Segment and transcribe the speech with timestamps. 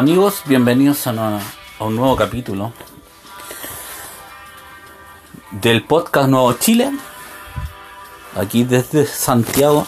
[0.00, 1.40] Amigos, bienvenidos a,
[1.78, 2.72] a un nuevo capítulo
[5.50, 6.90] del podcast Nuevo Chile,
[8.34, 9.86] aquí desde Santiago.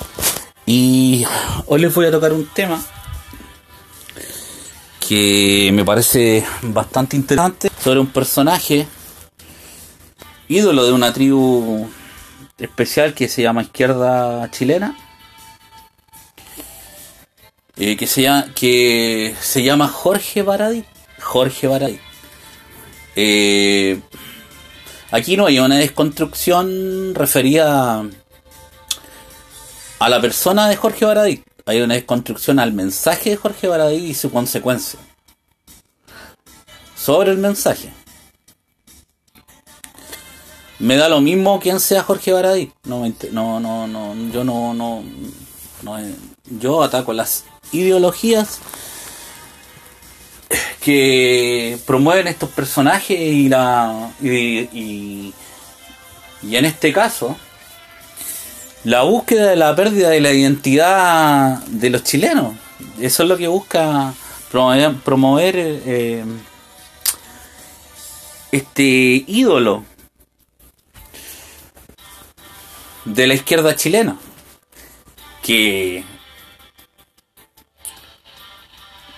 [0.67, 1.25] Y
[1.65, 2.79] hoy les voy a tocar un tema
[5.09, 8.86] que me parece bastante interesante sobre un personaje
[10.47, 11.89] ídolo de una tribu
[12.58, 14.95] especial que se llama Izquierda Chilena.
[17.77, 20.84] Eh, que, se llama, que se llama Jorge Baradit.
[21.20, 22.01] Jorge Baradit.
[23.17, 24.01] Eh,
[25.11, 28.05] aquí no hay una desconstrucción referida
[29.98, 31.45] a la persona de Jorge Baradit.
[31.64, 34.98] Hay una desconstrucción al mensaje de Jorge Baradit y su consecuencia.
[36.97, 37.92] Sobre el mensaje.
[40.79, 42.73] Me da lo mismo quien sea Jorge Baradit.
[42.84, 45.05] No, no, no, no, yo no, no,
[45.83, 46.14] no, eh,
[46.59, 48.61] yo ataco las ideologías
[50.81, 55.34] que promueven estos personajes y la y, y,
[56.51, 57.37] en este caso
[58.84, 62.55] la búsqueda de la pérdida de la identidad de los chilenos.
[63.01, 64.12] Eso es lo que busca
[64.51, 66.25] promover, promover eh,
[68.51, 69.84] este ídolo
[73.05, 74.17] de la izquierda chilena
[75.42, 76.05] que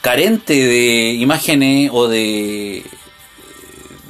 [0.04, 2.84] carente de imágenes o de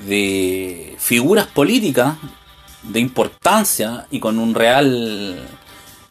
[0.09, 2.17] de figuras políticas
[2.83, 5.39] de importancia y con un real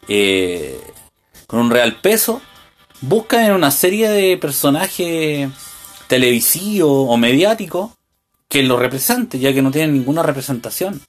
[0.07, 0.79] eh,
[1.47, 2.41] con un real peso
[3.01, 5.49] buscan en una serie de personajes
[6.07, 7.91] televisivos o mediáticos
[8.47, 11.01] que lo represente ya que no tienen ninguna representación.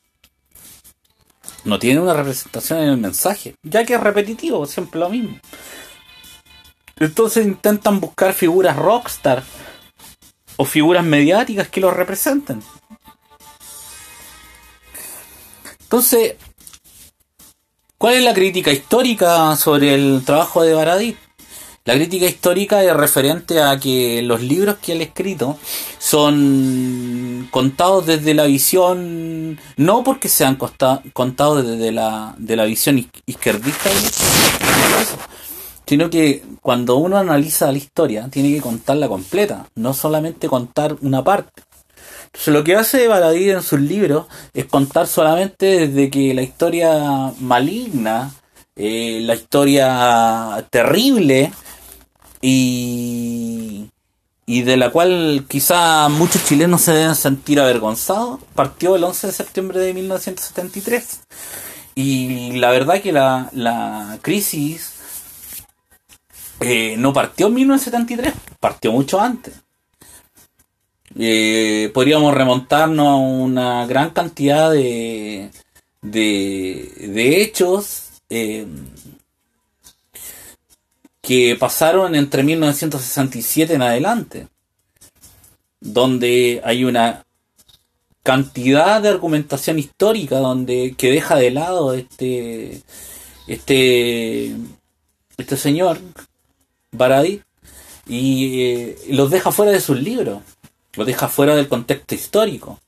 [1.64, 5.38] No tienen una representación en el mensaje ya que es repetitivo siempre lo mismo
[6.99, 9.43] entonces intentan buscar figuras rockstar
[10.56, 12.62] o figuras mediáticas que los representen.
[15.81, 16.34] Entonces,
[17.99, 21.16] ¿cuál es la crítica histórica sobre el trabajo de Baradit?
[21.87, 25.59] La crítica histórica es referente a que los libros que él ha escrito
[25.99, 30.56] son contados desde la visión, no porque sean
[31.12, 33.91] contados desde la, de la visión iz- izquierdista,
[35.87, 41.22] sino que cuando uno analiza la historia tiene que contarla completa, no solamente contar una
[41.22, 41.62] parte.
[42.27, 47.33] Entonces lo que hace Baradit en sus libros es contar solamente desde que la historia
[47.39, 48.33] maligna,
[48.77, 51.53] eh, la historia terrible
[52.41, 53.89] y,
[54.47, 59.33] y de la cual quizá muchos chilenos se deben sentir avergonzados, partió el 11 de
[59.33, 61.21] septiembre de 1973.
[61.95, 64.94] Y la verdad que la, la crisis
[66.66, 69.54] eh, no partió en 1973, partió mucho antes.
[71.16, 75.50] Eh, podríamos remontarnos a una gran cantidad de,
[76.03, 78.66] de, hechos eh,
[81.22, 84.48] que pasaron entre 1967 en adelante,
[85.80, 87.24] donde hay una
[88.22, 92.82] cantidad de argumentación histórica donde que deja de lado este
[93.47, 94.56] este
[95.36, 95.98] este señor
[96.94, 97.43] Baradit
[98.07, 100.42] y eh, los deja fuera de sus libros,
[100.95, 102.78] los deja fuera del contexto histórico.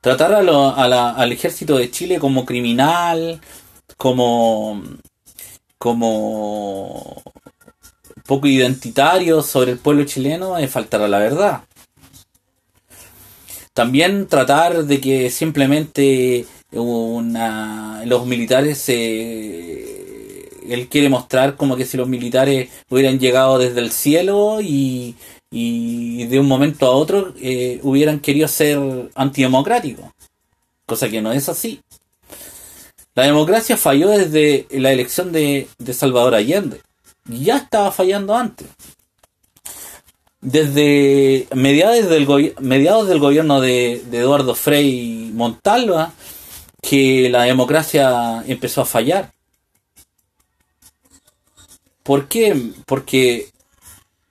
[0.00, 3.40] Tratar a lo- a la- al ejército de Chile como criminal,
[3.96, 4.82] como
[5.78, 7.22] como
[8.26, 11.62] poco identitario sobre el pueblo chileno es faltar a la verdad.
[13.72, 20.07] También tratar de que simplemente una, los militares se
[20.68, 25.16] él quiere mostrar como que si los militares hubieran llegado desde el cielo y,
[25.50, 28.78] de un momento a otro eh, hubieran querido ser
[29.14, 30.06] antidemocráticos,
[30.86, 31.80] cosa que no es así.
[33.14, 36.80] La democracia falló desde la elección de, Salvador Allende.
[37.24, 38.68] Ya estaba fallando antes.
[40.40, 46.12] Desde mediados del, mediados del gobierno de, de Eduardo Frei Montalva,
[46.80, 49.32] que la democracia empezó a fallar.
[52.08, 52.72] ¿Por qué?
[52.86, 53.50] Porque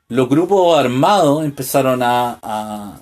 [0.08, 3.00] los grupos armados empezaron a, a,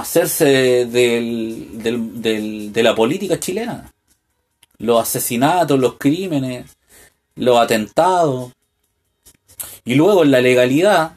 [0.00, 3.90] hacerse del, del- de la política chilena.
[4.76, 6.76] Los asesinatos, los crímenes,
[7.36, 8.52] los atentados.
[9.86, 11.12] Y luego la legalidad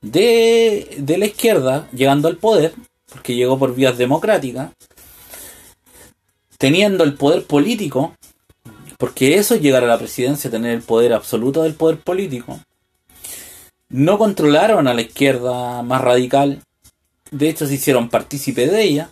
[0.00, 2.72] de, de la izquierda, llegando al poder,
[3.12, 4.70] porque llegó por vías democráticas,
[6.56, 8.16] teniendo el poder político,
[9.02, 12.60] porque eso es llegar a la presidencia, tener el poder absoluto del poder político,
[13.88, 16.62] no controlaron a la izquierda más radical,
[17.32, 19.10] de hecho se hicieron partícipe de ella,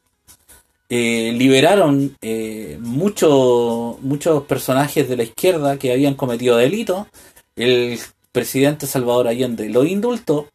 [0.88, 7.08] eh, liberaron eh, muchos muchos personajes de la izquierda que habían cometido delitos,
[7.56, 7.98] el
[8.30, 10.46] presidente Salvador Allende lo indultó.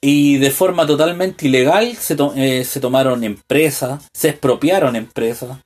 [0.00, 5.58] Y de forma totalmente ilegal se, eh, se tomaron empresas, se expropiaron empresas,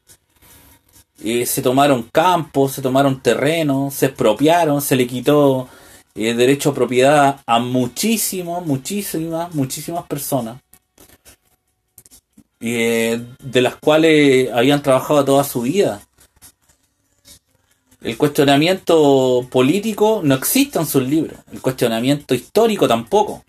[1.25, 5.69] eh, se tomaron campos, se tomaron terrenos, se expropiaron, se le quitó
[6.15, 10.61] eh, derecho a propiedad a muchísimas, muchísimas, muchísimas personas.
[12.61, 16.01] de las cuales habían trabajado toda su vida.
[18.01, 21.39] El cuestionamiento político no existe en sus libros.
[21.53, 23.45] El cuestionamiento histórico tampoco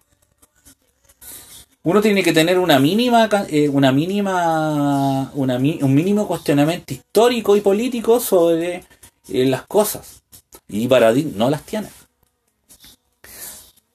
[1.85, 8.19] uno tiene que tener una mínima, eh, una mínima, un mínimo cuestionamiento histórico y político
[8.19, 8.83] sobre
[9.29, 10.23] eh, las cosas.
[10.67, 11.87] Y Baradí no las tiene.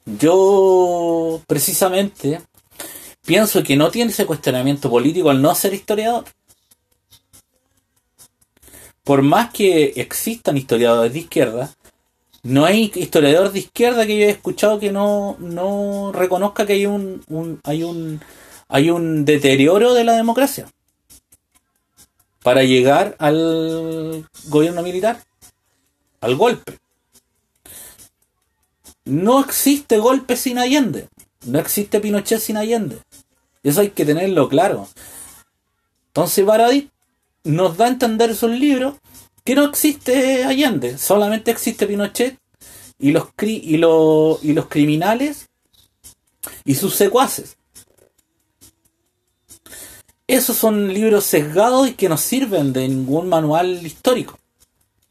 [0.07, 2.41] Yo, precisamente,
[3.27, 6.25] pienso que no tiene ese cuestionamiento político al no ser historiador.
[9.03, 11.75] Por más que existan historiadores de izquierda,
[12.43, 16.87] no hay historiador de izquierda que yo haya escuchado que no, no reconozca que hay
[16.87, 17.23] un,
[17.65, 18.21] hay un
[18.71, 20.67] hay un deterioro de la democracia
[22.43, 25.23] para llegar al gobierno militar,
[26.21, 26.79] al golpe.
[29.05, 31.09] No existe golpe sin Allende,
[31.45, 32.99] no existe Pinochet sin Allende.
[33.63, 34.89] Eso hay que tenerlo claro.
[36.07, 36.91] Entonces Baradit
[37.45, 38.95] nos da a entender esos libros
[39.55, 42.37] no existe Allende, solamente existe Pinochet
[42.99, 45.47] y los, y, y los criminales
[46.65, 47.57] y sus secuaces.
[50.27, 54.39] Esos son libros sesgados y que no sirven de ningún manual histórico.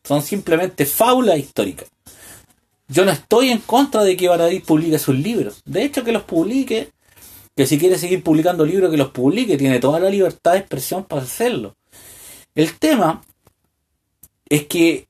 [0.04, 1.90] Son simplemente fábulas históricas.
[2.88, 5.62] Yo no estoy en contra de que Baradí publique sus libros.
[5.66, 6.92] De hecho, que los publique,
[7.56, 9.58] que si quiere seguir publicando libros, que los publique.
[9.58, 11.76] Tiene toda la libertad de expresión para hacerlo.
[12.56, 13.22] El tema
[14.50, 15.08] es que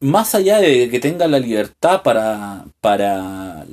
[0.00, 3.66] más allá de que tenga la libertad para, para,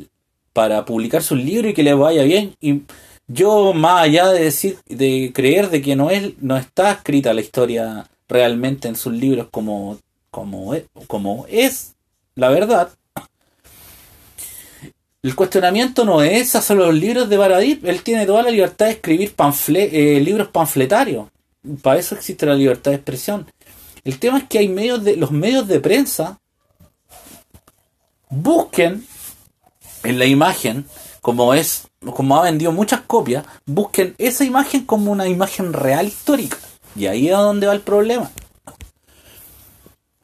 [0.54, 2.82] para publicar sus libros y que le vaya bien, y
[3.28, 7.42] yo más allá de decir, de creer de que no es, no está escrita la
[7.42, 10.00] historia realmente en sus libros como,
[10.32, 11.96] como, es, como es
[12.36, 12.90] la verdad,
[15.24, 18.92] el cuestionamiento no es hacer los libros de Baradí, él tiene toda la libertad de
[18.92, 19.34] escribir
[19.70, 21.28] eh, libros panfletarios.
[21.82, 23.48] Para eso existe la libertad de expresión.
[24.06, 26.40] El tema es que hay medios de, los medios de prensa
[28.30, 29.06] busquen
[30.04, 30.86] en la imagen,
[31.22, 36.58] como es, como ha vendido muchas copias, busquen esa imagen como una imagen real histórica.
[36.96, 38.32] Y ahí es donde va el problema.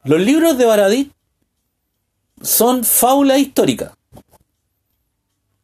[0.03, 1.11] Los libros de Baradí
[2.41, 3.93] son fábulas históricas,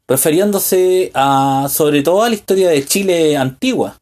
[0.07, 3.99] refiriéndose a sobre todo a la historia de Chile antigua,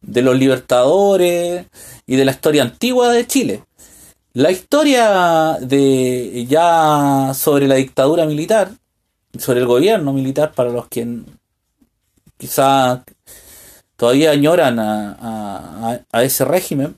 [0.00, 1.66] de los libertadores
[2.06, 3.64] y de la historia antigua de Chile.
[4.32, 8.70] La historia de ya sobre la dictadura militar,
[9.38, 11.06] sobre el gobierno militar, para los que
[12.36, 13.04] quizá
[13.96, 16.96] todavía añoran a, a ese régimen,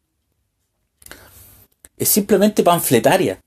[1.96, 3.40] es simplemente panfletaria.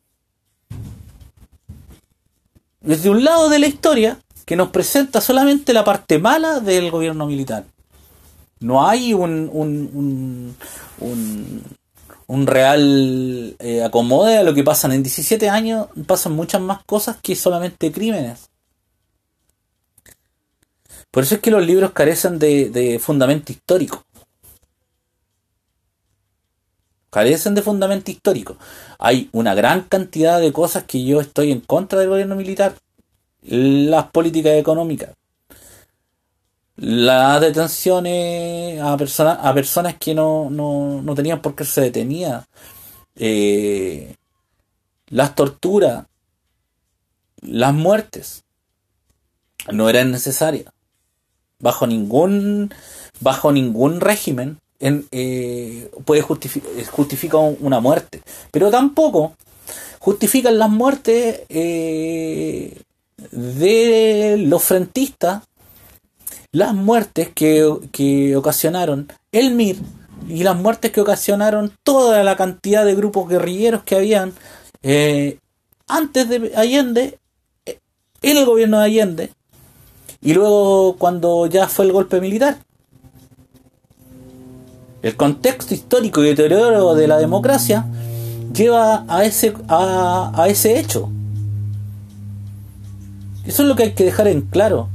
[2.81, 7.25] Desde un lado de la historia que nos presenta solamente la parte mala del gobierno
[7.25, 7.65] militar
[8.65, 10.55] no hay un, un,
[12.27, 14.91] un, real eh, acomode a lo que pasan.
[14.91, 18.49] En 17 años pasan muchas más cosas que solamente crímenes.
[21.11, 24.03] Por eso es que los libros carecen de, de fundamento histórico.
[27.11, 28.57] Carecen de fundamento histórico.
[28.97, 32.73] Hay una gran cantidad de cosas que yo estoy en contra del gobierno militar.
[33.43, 35.11] Las políticas económicas
[36.77, 42.45] las detenciones a personas a personas que no, no, tenían por qué ser detenidas.
[43.15, 44.15] Eh,
[45.07, 46.05] las torturas
[47.41, 48.43] las muertes
[49.71, 50.71] no eran necesarias.
[51.59, 52.73] Bajo ningún
[53.21, 58.21] bajo ningún régimen en, eh, puede justificar una muerte.
[58.51, 59.35] Pero tampoco
[59.99, 62.81] justifican las muertes eh,
[63.31, 65.43] de los frentistas
[66.55, 69.75] las muertes que, ocasionaron el MIR
[70.29, 74.31] y las muertes que ocasionaron toda la cantidad de grupos guerrilleros que habían
[74.81, 75.37] eh,
[75.89, 77.19] antes de Allende,
[77.65, 77.79] eh,
[78.21, 79.31] en el gobierno de Allende,
[80.21, 82.57] y luego cuando ya fue el golpe militar.
[85.01, 87.85] El contexto histórico y deterioro de la democracia
[88.53, 91.09] lleva a ese, a ese hecho.
[93.45, 94.89] Eso es lo que hay que dejar en claro.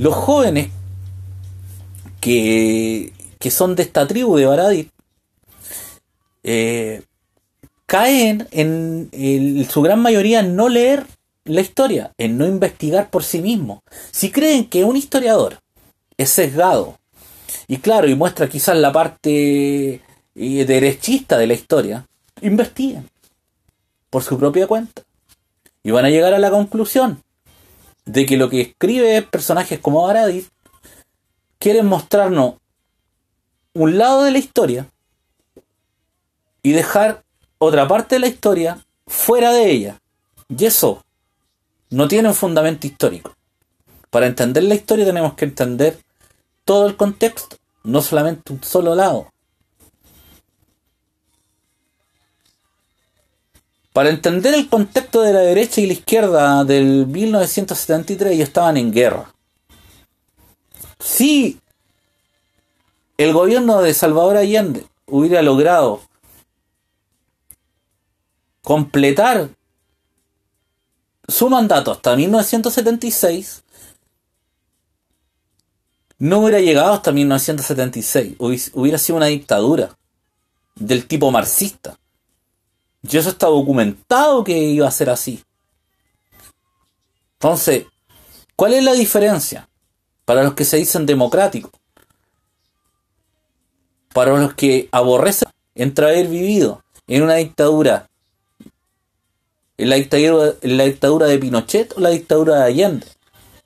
[0.00, 0.70] Los jóvenes
[2.22, 4.90] que, que son de esta tribu de Baradit
[6.42, 7.02] eh,
[7.84, 9.10] caen en,
[9.68, 11.04] su gran mayoría en no leer
[11.44, 13.82] la historia, en no investigar por sí mismo.
[14.10, 15.60] Si creen que un historiador
[16.16, 16.98] es sesgado,
[17.68, 20.00] y claro, y muestra quizás la parte
[20.34, 22.06] eh, derechista de la historia,
[22.40, 23.06] investiguen
[24.08, 25.02] por su propia cuenta.
[25.82, 27.22] Y van a llegar a la conclusión
[28.12, 30.48] de que lo que escribe personajes como Baradit
[31.60, 32.54] quieren mostrarnos
[33.72, 34.86] un lado de la historia
[36.62, 37.22] y dejar
[37.58, 40.00] otra parte de la historia fuera de ella.
[40.48, 41.04] Y eso
[41.90, 43.36] no tiene un fundamento histórico.
[44.10, 45.98] Para entender la historia tenemos que entender
[46.64, 49.28] todo el contexto, no solamente un solo lado.
[53.92, 58.92] Para entender el contexto de la derecha y la izquierda del 1973 ellos estaban en
[58.92, 59.34] guerra.
[61.00, 61.58] Si
[63.16, 66.02] el gobierno de Salvador Allende hubiera logrado
[68.62, 69.50] completar
[71.26, 73.62] su mandato hasta 1976,
[76.18, 79.96] no hubiera llegado hasta 1976, hubiera sido una dictadura
[80.74, 81.99] del tipo marxista.
[83.02, 85.42] Y eso está documentado que iba a ser así.
[87.34, 87.86] Entonces,
[88.56, 89.68] ¿cuál es la diferencia?
[90.24, 91.72] Para los que se dicen democráticos,
[94.12, 98.08] para los que aborrecen entre haber vivido en una dictadura,
[99.78, 103.06] en la dictadura, en la dictadura de Pinochet o la dictadura de Allende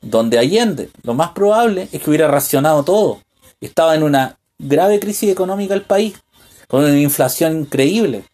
[0.04, 3.20] donde Allende, lo más probable es que hubiera racionado todo.
[3.60, 6.14] Estaba en una grave crisis económica el país,
[6.68, 8.24] con una inflación increíble.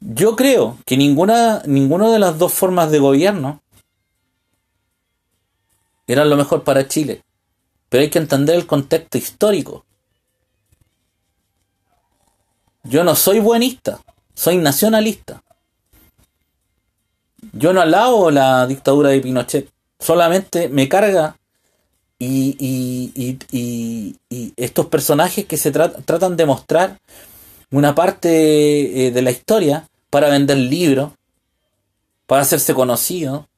[0.00, 3.60] Yo creo que ninguna, ninguna de las dos formas de gobierno
[6.06, 7.22] eran lo mejor para Chile.
[7.88, 9.84] Pero hay que entender el contexto histórico.
[12.84, 14.00] Yo no soy buenista,
[14.34, 15.42] soy nacionalista.
[17.52, 21.36] Yo no alabo la dictadura de Pinochet, solamente me carga
[22.18, 24.16] y,
[24.56, 26.98] estos personajes que se tratan de mostrar
[27.70, 31.12] una parte eh, de la historia para vender libros,
[32.26, 33.48] para hacerse conocido,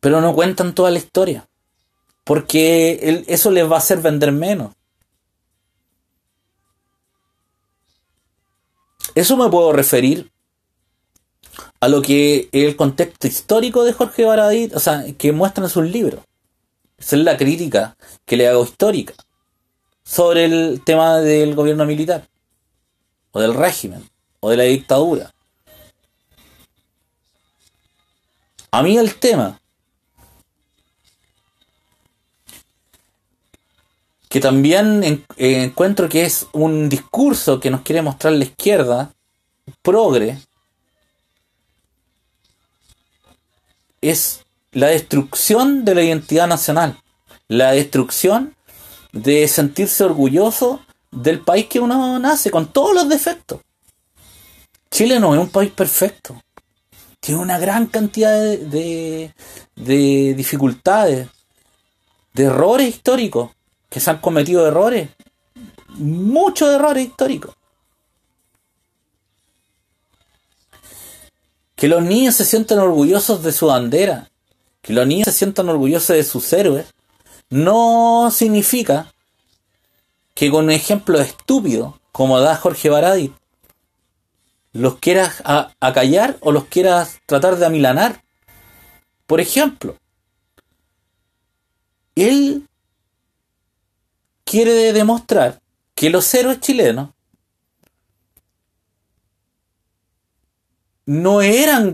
[0.00, 1.48] pero no cuentan toda la historia,
[2.24, 4.74] porque eso les va a hacer vender menos.
[9.14, 10.30] Eso me puedo referir
[11.80, 15.84] a lo que el contexto histórico de Jorge Baradit, o sea, que muestra en sus
[15.84, 16.24] libros.
[16.96, 19.14] Esa es la crítica que le hago histórica
[20.12, 22.28] sobre el tema del gobierno militar,
[23.30, 24.06] o del régimen,
[24.40, 25.32] o de la dictadura.
[28.72, 29.58] A mí el tema
[34.28, 39.14] que también encuentro que es un discurso que nos quiere mostrar la izquierda,
[39.80, 40.38] progre,
[44.02, 47.00] es la destrucción de la identidad nacional,
[47.48, 48.54] la destrucción
[49.12, 53.60] de sentirse orgulloso del país que uno nace, con todos los defectos.
[54.90, 56.42] Chile no es un país perfecto.
[57.20, 59.32] Tiene una gran cantidad de,
[59.76, 61.28] de, dificultades,
[62.34, 63.50] de errores históricos,
[63.88, 65.10] que se han cometido errores,
[65.88, 67.54] muchos errores históricos.
[71.76, 74.30] Que los niños se sientan orgullosos de su bandera,
[74.80, 76.86] que los niños se sientan orgullosos de sus héroes,
[77.52, 79.12] no significa
[80.34, 83.34] que con un ejemplo estúpido, como da Jorge Baradi,
[84.72, 85.42] los quieras
[85.78, 88.24] acallar o los quieras tratar de amilanar.
[89.26, 89.98] Por ejemplo,
[92.14, 92.66] él
[94.44, 95.60] quiere demostrar
[95.94, 97.10] que los héroes chilenos
[101.04, 101.92] no eran,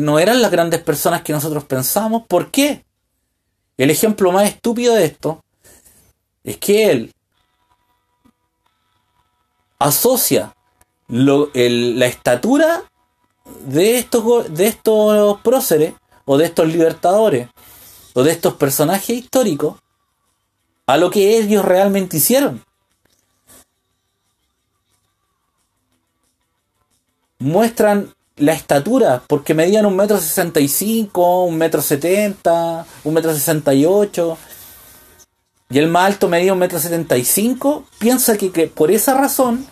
[0.00, 2.24] no eran las grandes personas que nosotros pensamos.
[2.26, 2.85] ¿Por qué?
[3.76, 5.44] El ejemplo más estúpido de esto
[6.44, 7.14] es que él
[9.78, 10.54] asocia
[11.08, 12.84] la estatura
[13.66, 17.48] de estos, de estos próceres o de estos libertadores
[18.14, 19.76] o de estos personajes históricos
[20.86, 22.64] a lo que ellos realmente hicieron.
[27.38, 33.32] Muestran la estatura, porque medían un metro sesenta y cinco, un metro setenta, un metro
[33.32, 34.36] sesenta y ocho,
[35.70, 39.14] y el más alto medía un metro setenta y cinco, piensa que, que por esa
[39.14, 39.66] razón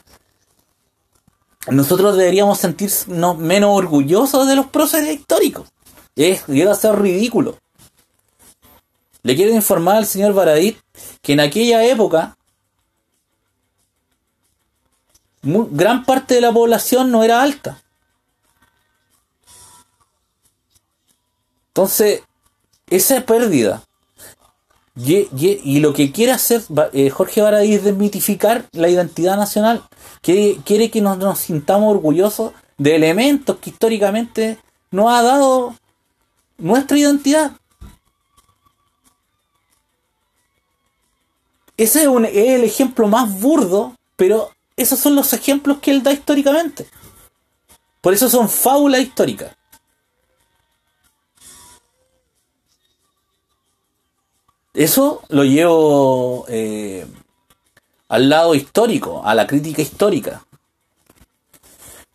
[1.69, 5.69] nosotros deberíamos sentirnos menos orgullosos de los próceres históricos.
[6.17, 7.59] Es, llega a ser ridículo.
[9.23, 10.79] Le quiero informar al señor Baradit
[11.23, 12.37] que en aquella época
[15.43, 17.83] gran parte de la población no era alta.
[21.75, 22.23] Entonces,
[22.89, 23.83] esa pérdida
[24.97, 26.63] y, lo que quiere hacer
[26.93, 29.83] eh, Jorge Baradí es desmitificar la identidad nacional.
[30.23, 34.59] Quiere, quiere que nos, sintamos orgullosos de elementos que históricamente
[34.93, 35.75] nos ha dado
[36.59, 37.53] nuestra identidad.
[41.77, 46.13] Ese es, es el ejemplo más burdo, pero esos son los ejemplos que él da
[46.13, 46.87] históricamente.
[48.01, 49.57] Por eso son fábulas históricas.
[54.75, 57.07] Eso lo llevo eh,
[58.09, 60.45] al lado histórico, a la crítica histórica.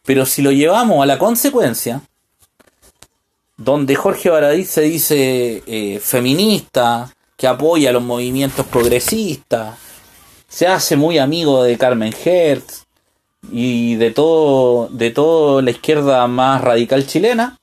[0.04, 2.02] Pero si lo llevamos a la consecuencia,
[3.56, 9.78] donde Jorge Baradí se dice eh, feminista, que apoya los movimientos progresistas,
[10.50, 12.86] se hace muy amigo de Carmen Hertz
[13.52, 17.58] y de todo, de toda la izquierda más radical chilena,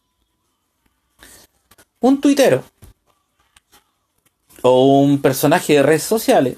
[2.01, 2.65] un tuitero
[4.63, 6.57] o un personaje de redes sociales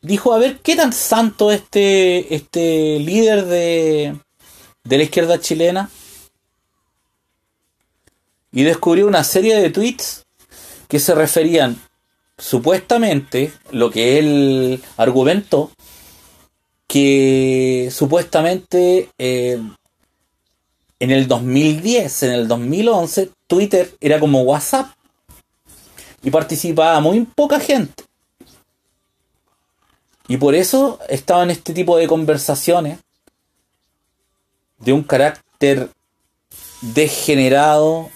[0.00, 4.16] dijo a ver qué tan santo este este líder de
[4.84, 5.90] de la izquierda chilena
[8.52, 10.24] y descubrió una serie de tweets
[10.88, 11.80] que se referían
[12.38, 15.70] supuestamente lo que él argumentó
[16.86, 19.58] que supuestamente eh,
[21.00, 24.88] en el 2010, en el 2011, Twitter era como WhatsApp
[26.24, 28.02] y participaba muy poca gente.
[30.26, 32.98] Y por eso estaba en este tipo de conversaciones
[34.78, 35.90] de un carácter
[36.80, 38.10] degenerado,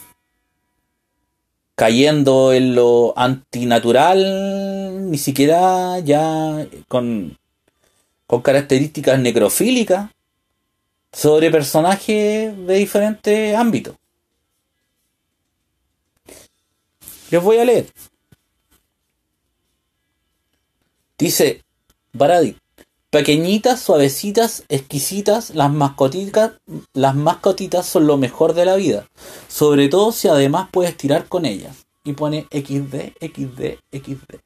[1.77, 7.39] cayendo en lo antinatural, ni siquiera ya con,
[8.27, 10.11] con características necrofílicas
[11.13, 13.95] sobre personajes de diferentes ámbitos.
[17.31, 17.87] Les voy a leer.
[21.19, 21.63] Dice
[22.13, 22.57] Baradi,
[23.11, 26.53] pequeñitas, suavecitas, exquisitas, las mascotitas,
[26.93, 29.07] las mascotitas son lo mejor de la vida,
[29.49, 31.77] sobre todo si además puedes tirar con ellas.
[32.05, 34.37] Y pone XD, XD, XD.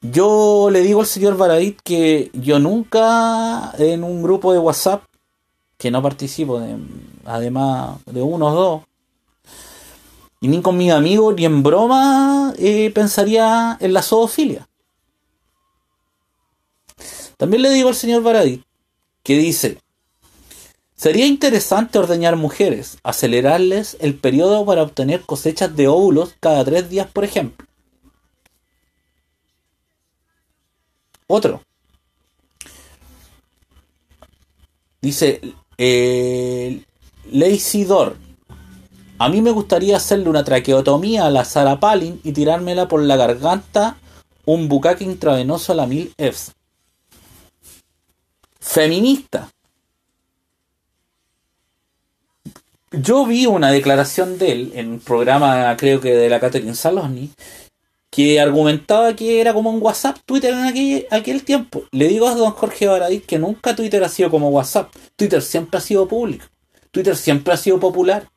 [0.00, 5.04] Yo le digo al señor Baradit que yo nunca en un grupo de WhatsApp,
[5.78, 6.60] que no participo,
[7.24, 8.82] además de uno o dos,
[10.44, 14.68] y ni con mis amigos ni en broma eh, pensaría en la zoofilia.
[17.38, 18.62] También le digo al señor Baradit
[19.22, 19.78] que dice,
[20.94, 27.06] sería interesante ordeñar mujeres, acelerarles el periodo para obtener cosechas de óvulos cada tres días,
[27.10, 27.66] por ejemplo.
[31.26, 31.62] Otro.
[35.00, 35.40] Dice
[35.78, 36.84] eh,
[37.88, 38.23] Door.
[39.18, 43.16] A mí me gustaría hacerle una traqueotomía a la Sara Palin y tirármela por la
[43.16, 43.96] garganta
[44.44, 46.52] un bucaque intravenoso a la mil Fs.
[48.60, 49.48] Feminista.
[52.90, 57.30] Yo vi una declaración de él en un programa, creo que de la Catherine Saloni,
[58.10, 61.84] que argumentaba que era como un WhatsApp Twitter en aquel, aquel tiempo.
[61.92, 64.94] Le digo a don Jorge Baradí que nunca Twitter ha sido como WhatsApp.
[65.16, 66.46] Twitter siempre ha sido público.
[66.90, 68.28] Twitter siempre ha sido popular.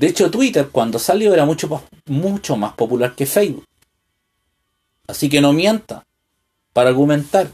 [0.00, 3.66] De hecho, Twitter cuando salió era mucho, mucho más popular que Facebook.
[5.06, 6.06] Así que no mienta
[6.72, 7.50] para argumentar.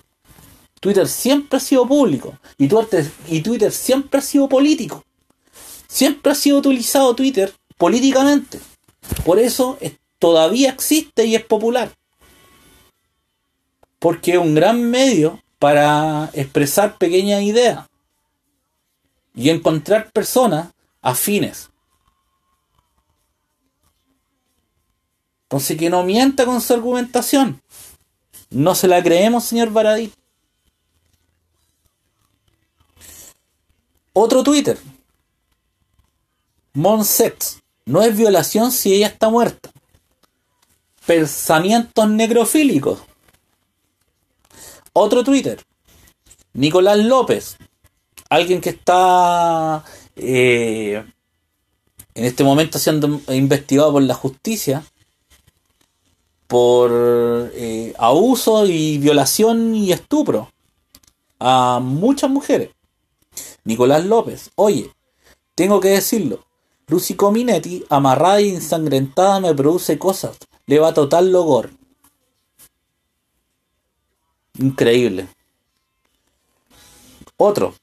[0.79, 5.03] Twitter siempre ha sido público y Twitter, y Twitter siempre ha sido político.
[5.89, 8.61] Siempre ha sido utilizado Twitter políticamente.
[9.25, 9.77] Por eso
[10.21, 11.97] todavía existe y es popular.
[13.99, 17.87] Porque es un gran medio para expresar pequeñas ideas
[19.35, 20.69] y encontrar personas
[21.03, 21.71] afines.
[25.49, 27.63] Entonces que no mienta con su argumentación.
[28.51, 30.13] No se la creemos, señor Baradí.
[34.13, 34.79] Otro Twitter.
[36.75, 37.61] Monsex.
[37.85, 39.71] No es violación si ella está muerta
[41.07, 42.99] pensamientos necrofílicos.
[44.93, 45.63] Otro Twitter.
[46.53, 47.57] Nicolás López.
[48.29, 49.85] Alguien que está
[50.17, 51.05] eh,
[52.15, 54.85] en este momento siendo investigado por la justicia
[56.47, 56.91] por
[57.55, 60.51] eh, abuso y violación y estupro
[61.39, 62.71] a muchas mujeres.
[63.65, 64.91] Nicolás López, oye,
[65.55, 66.47] tengo que decirlo,
[66.89, 70.37] Lucy Cominetti, amarrada y ensangrentada, me produce cosas.
[70.67, 71.71] Le va total logor.
[74.59, 75.29] Increíble.
[77.37, 77.75] Otro.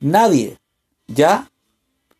[0.00, 0.58] Nadie.
[1.06, 1.50] Ya.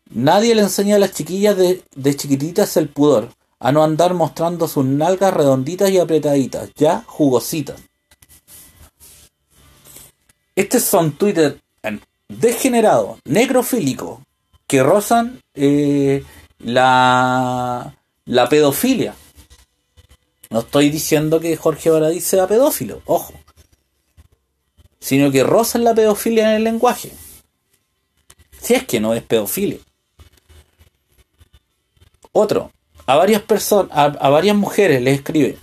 [0.09, 3.29] Nadie le enseña a las chiquillas de, de chiquititas el pudor.
[3.63, 6.69] A no andar mostrando sus nalgas redonditas y apretaditas.
[6.75, 7.81] Ya jugositas.
[10.55, 11.59] Este son Twitter
[12.27, 14.21] degenerado, necrofílico,
[14.67, 16.23] que rozan eh,
[16.59, 17.95] la,
[18.25, 19.15] la pedofilia.
[20.49, 23.33] No estoy diciendo que Jorge Baradí sea pedófilo, ojo.
[24.99, 27.11] Sino que rozan la pedofilia en el lenguaje.
[28.61, 29.79] Si es que no es pedofilia.
[32.33, 32.72] Otro,
[33.05, 35.57] a varias personas, a, varias mujeres le escribe.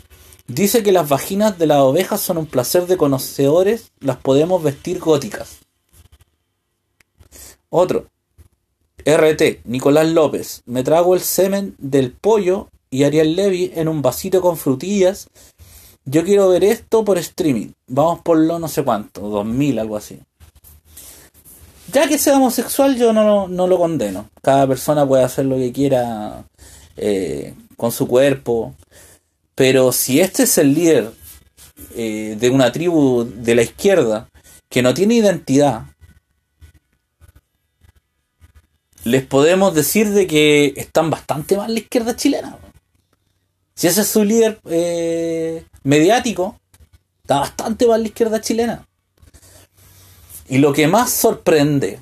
[0.46, 4.98] Dice que las vaginas de las ovejas son un placer de conocedores, las podemos vestir
[4.98, 5.58] góticas.
[7.68, 8.06] Otro,
[9.04, 14.40] RT, Nicolás López, me trago el semen del pollo y Ariel Levy en un vasito
[14.40, 15.28] con frutillas.
[16.04, 17.68] Yo quiero ver esto por streaming.
[17.86, 20.18] Vamos por lo no sé cuánto, 2000, algo así.
[21.92, 24.28] Ya que sea homosexual, yo no, no lo condeno.
[24.42, 26.44] Cada persona puede hacer lo que quiera
[26.96, 28.74] eh, con su cuerpo.
[29.54, 31.12] Pero si este es el líder
[31.94, 34.28] eh, de una tribu de la izquierda
[34.68, 35.86] que no tiene identidad,
[39.04, 42.58] les podemos decir de que están bastante mal la izquierda chilena.
[43.74, 46.60] Si ese es su líder eh, mediático,
[47.22, 48.86] está bastante mal la izquierda chilena.
[50.48, 51.98] Y lo que más sorprende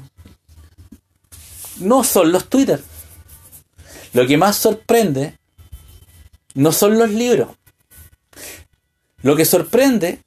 [1.78, 2.82] no son los Twitter.
[4.12, 5.38] Lo que más sorprende
[6.54, 7.48] no son los libros.
[9.22, 10.22] Lo que sorprende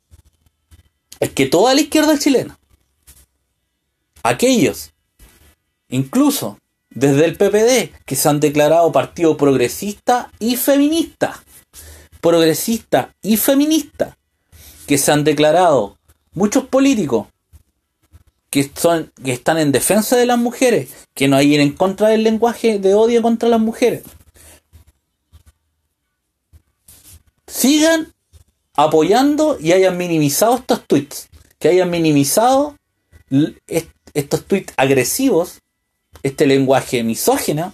[1.19, 2.59] es que toda la izquierda chilena,
[4.23, 4.91] aquellos,
[5.89, 6.57] incluso
[6.89, 11.43] desde el PPD, que se han declarado partido progresista y feminista,
[12.19, 14.17] progresista y feminista,
[14.87, 15.97] que se han declarado
[16.33, 17.27] muchos políticos
[18.51, 22.23] que, son, que están en defensa de las mujeres, que no hay en contra del
[22.23, 24.03] lenguaje de odio contra las mujeres.
[27.47, 28.13] Sigan
[28.75, 32.75] apoyando y hayan minimizado estos tweets, que hayan minimizado
[34.13, 35.59] estos tweets agresivos,
[36.21, 37.73] este lenguaje misógino,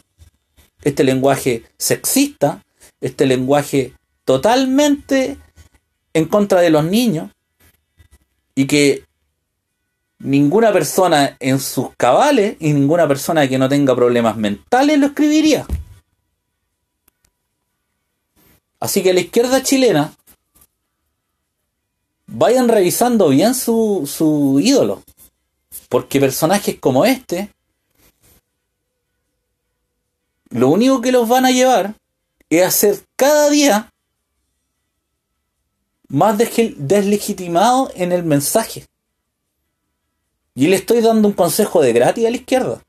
[0.83, 2.63] este lenguaje sexista,
[3.01, 3.93] este lenguaje
[4.25, 5.37] totalmente
[6.13, 7.31] en contra de los niños
[8.53, 9.06] y que
[10.19, 15.65] ninguna persona en sus cabales y ninguna persona que no tenga problemas mentales lo escribiría.
[18.79, 20.13] Así que la izquierda chilena
[22.27, 25.03] vayan revisando bien su, su ídolo.
[25.89, 27.51] Porque personajes como este,
[30.49, 31.95] lo único que los van a llevar
[32.49, 33.93] es a ser cada día
[36.09, 38.85] más deslegitimados en el mensaje.
[40.57, 42.81] Y le estoy dando un consejo de gratis a la izquierda.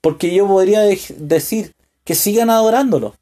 [0.00, 1.72] Porque yo podría decir
[2.04, 3.16] que sigan adorándolo.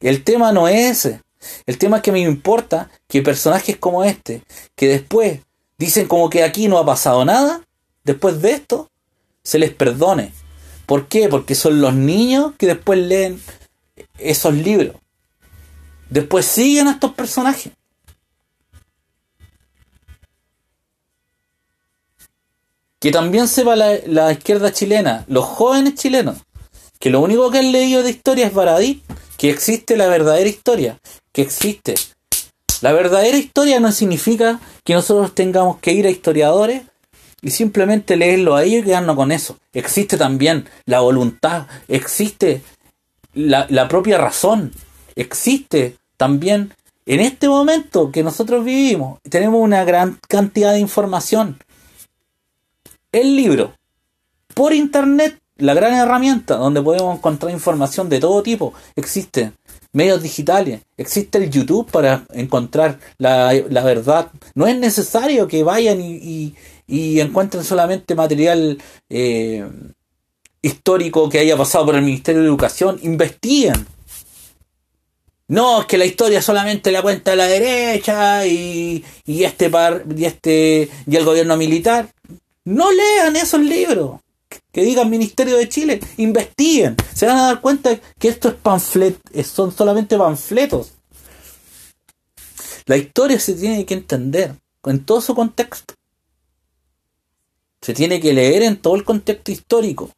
[0.00, 1.22] El tema no es ese.
[1.64, 4.42] El tema es que me importa que personajes como este,
[4.76, 5.40] que después
[5.78, 7.62] dicen como que aquí no ha pasado nada,
[8.04, 8.90] después de esto,
[9.42, 10.34] se les perdone.
[10.84, 11.30] ¿Por qué?
[11.30, 13.40] Porque son los niños que después leen
[14.18, 14.96] esos libros.
[16.10, 17.72] Después siguen a estos personajes.
[23.04, 26.38] Que también sepa la, izquierda chilena, los jóvenes chilenos,
[26.98, 29.02] que lo único que han leído de historia es Baradí,
[29.36, 30.98] que existe la verdadera historia,
[31.30, 31.96] que existe.
[32.80, 36.84] La verdadera historia no significa que nosotros tengamos que ir a historiadores
[37.42, 39.58] y simplemente leerlo a ellos y quedarnos con eso.
[39.74, 42.62] Existe también la voluntad, existe
[43.34, 44.72] la, la propia razón,
[45.14, 46.72] existe también
[47.04, 51.58] en este momento que nosotros vivimos, tenemos una gran cantidad de información
[53.14, 53.74] el libro.
[54.54, 58.74] Por internet, la gran herramienta donde podemos encontrar información de todo tipo.
[58.96, 59.54] Existen
[59.92, 63.52] medios digitales, existe el YouTube para encontrar la,
[63.84, 64.30] verdad.
[64.54, 66.54] No es necesario que vayan y,
[66.86, 69.64] encuentren solamente material eh,
[70.60, 72.98] histórico que haya pasado por el Ministerio de Educación.
[73.02, 73.86] Investiguen.
[75.46, 80.24] No, es que la historia solamente la cuenta la derecha y, y este par, y
[80.24, 82.08] este y el gobierno militar.
[82.64, 84.20] No lean esos libros
[84.72, 89.18] que digan Ministerio de Chile, investiguen, se van a dar cuenta que esto es panflet,
[89.44, 90.92] son solamente panfletos.
[92.86, 95.94] La historia se tiene que entender en todo su contexto.
[97.80, 100.10] Se tiene que leer en todo el contexto histórico.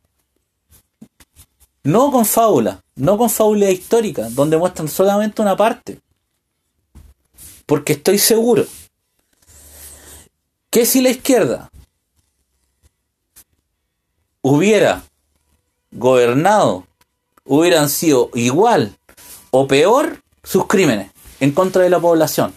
[1.82, 6.00] No con fábula, no con fábula histórica, donde muestran solamente una parte.
[7.66, 8.66] Porque estoy seguro
[10.70, 11.70] que si la izquierda
[14.48, 15.02] hubiera
[15.90, 16.86] gobernado,
[17.44, 18.96] hubieran sido igual
[19.50, 22.54] o peor sus crímenes en contra de la población.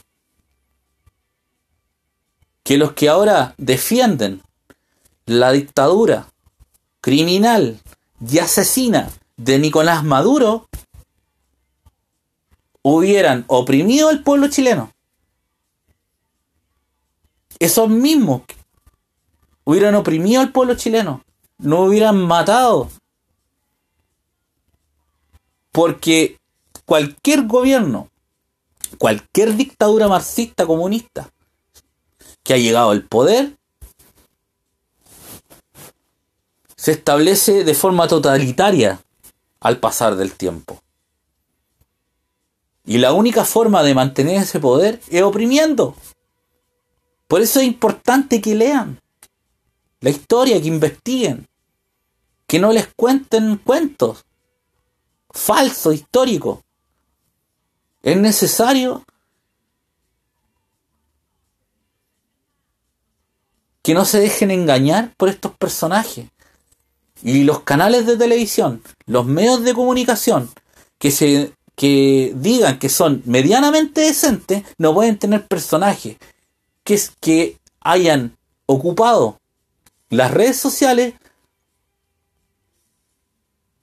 [2.62, 4.44] Que los que ahora defienden
[5.26, 6.32] la dictadura
[7.02, 7.80] criminal
[8.22, 10.70] y asesina de Nicolás Maduro
[12.84, 14.94] hubieran oprimido al pueblo chileno.
[17.58, 18.44] Esos mismos
[19.64, 21.24] hubieran oprimido al pueblo chileno,
[21.60, 22.90] no hubieran matado.
[25.72, 26.40] Porque
[26.86, 28.10] cualquier gobierno,
[28.98, 31.30] cualquier dictadura marxista comunista
[32.44, 33.58] que ha llegado al poder,
[36.76, 39.02] se establece de forma totalitaria
[39.60, 40.82] al pasar del tiempo.
[42.86, 45.96] Y la única forma de mantener ese poder es oprimiendo.
[47.28, 49.00] Por eso es importante que lean
[50.02, 51.48] la historia, que investiguen,
[52.48, 54.26] que no les cuenten cuentos
[55.30, 56.60] falsos, históricos.
[58.02, 59.06] Es necesario
[63.82, 66.30] que no se dejen engañar por estos personajes.
[67.22, 70.50] Y los canales de televisión, los medios de comunicación
[70.98, 76.18] que se que digan que son medianamente decentes, no pueden tener personajes
[76.84, 79.39] que, que hayan ocupado
[80.10, 81.14] las redes sociales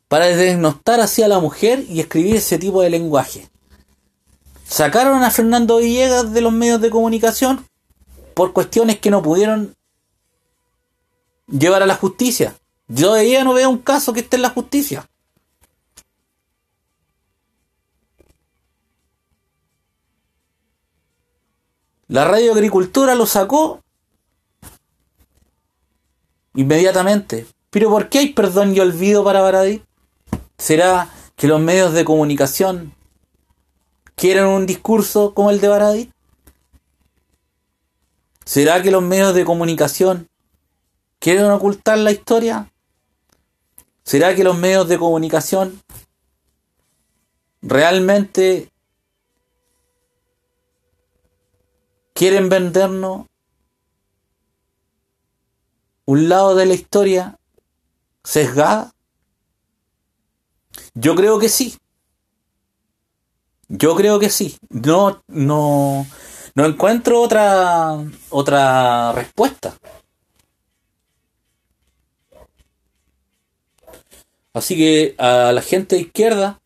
[0.08, 3.48] para desnostar hacia la mujer y escribir ese tipo de lenguaje.
[4.66, 7.66] Sacaron a Fernando Villegas de los medios de comunicación
[8.34, 9.76] por cuestiones que no pudieron
[11.48, 12.56] llevar a la justicia.
[12.88, 15.08] Yo de ella no veo un caso que esté en la justicia.
[22.08, 23.82] La radio agricultura lo sacó
[26.56, 27.46] inmediatamente.
[27.70, 29.82] Pero ¿por qué hay perdón y olvido para Baradí?
[30.58, 32.94] ¿Será que los medios de comunicación
[34.16, 36.12] quieren un discurso como el de Baradí?
[38.44, 40.28] ¿Será que los medios de comunicación
[41.18, 42.72] quieren ocultar la historia?
[44.04, 45.80] ¿Será que los medios de comunicación
[47.60, 48.70] realmente
[52.14, 53.26] quieren vendernos
[56.06, 57.38] un lado de la historia
[58.24, 58.94] sesgada?
[60.94, 61.76] Yo creo que sí.
[63.68, 64.56] Yo creo que sí.
[64.70, 66.06] No, no,
[66.54, 67.98] no encuentro otra,
[68.30, 69.76] otra respuesta.
[74.54, 76.62] Así que a la gente de izquierda,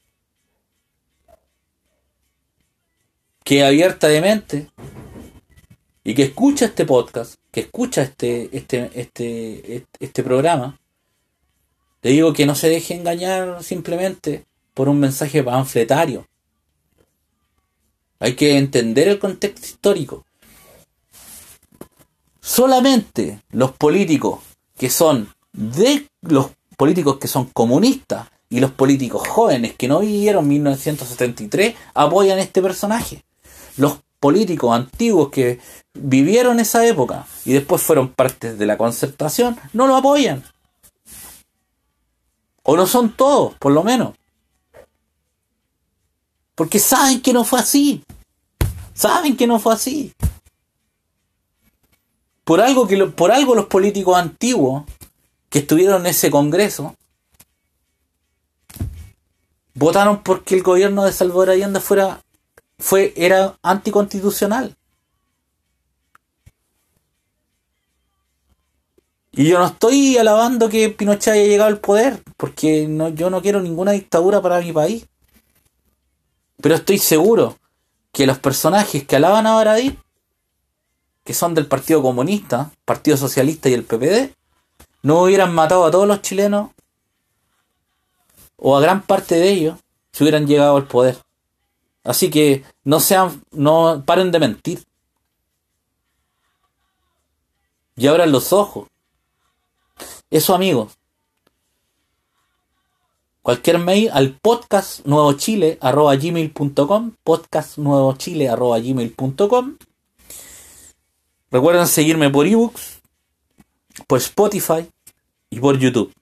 [3.43, 4.71] que abierta de mente
[6.05, 10.79] y que escucha este podcast, que escucha este, este, este, este programa,
[12.03, 16.27] le digo que no se deje engañar simplemente por un mensaje panfletario.
[18.19, 20.25] Hay que entender el contexto histórico.
[22.41, 24.41] Solamente los políticos
[24.77, 30.49] que son de los políticos que son comunistas y los políticos jóvenes que no vivieron
[30.49, 33.25] 1973 apoyan este personaje.
[33.77, 35.59] Los políticos antiguos que
[35.95, 40.45] vivieron esa época y después fueron parte de la concertación no lo apoyan.
[42.63, 44.15] O no son todos, por lo menos.
[46.55, 48.05] Porque saben que no fue así.
[48.93, 50.13] Saben que no fue así.
[52.45, 54.85] Por algo, que por algo los políticos antiguos
[55.49, 56.95] que estuvieron en ese congreso
[59.75, 62.21] votaron porque el gobierno de Salvador Allende fuera
[62.81, 64.77] fue era anticonstitucional.
[69.33, 73.41] Y yo no estoy alabando que Pinochet haya llegado al poder, porque no, yo no
[73.41, 75.07] quiero ninguna dictadura para mi país.
[76.61, 77.57] Pero estoy seguro
[78.13, 79.97] que los personajes que alaban a Baradí,
[81.23, 84.35] que son del Partido Comunista, Partido Socialista y el PPD,
[85.03, 86.71] no hubieran matado a todos los chilenos,
[88.57, 89.79] o a gran parte de ellos,
[90.13, 91.19] si hubieran llegado al poder.
[92.05, 94.85] Así que no sean, no paren de mentir.
[97.97, 98.89] Y abran los ojos.
[100.31, 101.01] Eso, amigos.
[103.43, 109.77] cualquier mail al podcast gmail.com podcast gmail.com
[111.51, 113.01] recuerden seguirme por ebooks
[114.07, 114.87] por Spotify
[115.49, 116.13] y por YouTube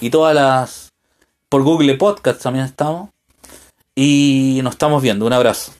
[0.00, 0.92] y todas las
[1.48, 3.08] por Google Podcast también estamos
[3.96, 5.26] y nos estamos viendo.
[5.26, 5.72] Un abrazo